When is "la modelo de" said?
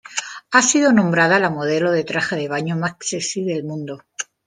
1.39-2.03